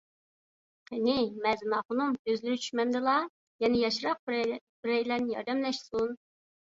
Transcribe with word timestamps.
قېنى، 0.91 1.17
مەزىن 1.41 1.75
ئاخۇنۇم، 1.79 2.15
ئۆزلىرى 2.31 2.57
چۈشمەمدىلا، 2.63 3.13
يەنە 3.65 3.81
ياشراق 3.83 4.17
بىرەيلەن 4.31 5.29
ياردەملەشسۇن. 5.35 6.17